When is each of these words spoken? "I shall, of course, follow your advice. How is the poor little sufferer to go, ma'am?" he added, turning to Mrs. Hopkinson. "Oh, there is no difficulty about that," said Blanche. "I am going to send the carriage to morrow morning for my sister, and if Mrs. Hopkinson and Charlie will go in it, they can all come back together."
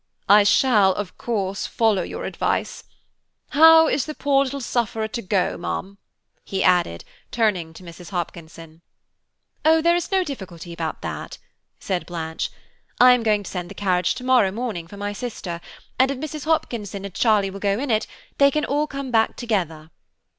"I 0.27 0.41
shall, 0.41 0.93
of 0.95 1.15
course, 1.19 1.67
follow 1.67 2.01
your 2.01 2.25
advice. 2.25 2.85
How 3.49 3.87
is 3.87 4.07
the 4.07 4.15
poor 4.15 4.43
little 4.43 4.59
sufferer 4.59 5.07
to 5.07 5.21
go, 5.21 5.59
ma'am?" 5.59 5.99
he 6.43 6.63
added, 6.63 7.03
turning 7.29 7.71
to 7.75 7.83
Mrs. 7.83 8.09
Hopkinson. 8.09 8.81
"Oh, 9.63 9.79
there 9.79 9.95
is 9.95 10.11
no 10.11 10.23
difficulty 10.23 10.73
about 10.73 11.03
that," 11.03 11.37
said 11.79 12.07
Blanche. 12.07 12.49
"I 12.99 13.11
am 13.13 13.21
going 13.21 13.43
to 13.43 13.51
send 13.51 13.69
the 13.69 13.75
carriage 13.75 14.15
to 14.15 14.23
morrow 14.23 14.49
morning 14.51 14.87
for 14.87 14.97
my 14.97 15.13
sister, 15.13 15.61
and 15.99 16.09
if 16.09 16.17
Mrs. 16.17 16.45
Hopkinson 16.45 17.05
and 17.05 17.13
Charlie 17.13 17.51
will 17.51 17.59
go 17.59 17.77
in 17.77 17.91
it, 17.91 18.07
they 18.39 18.49
can 18.49 18.65
all 18.65 18.87
come 18.87 19.11
back 19.11 19.35
together." 19.35 19.91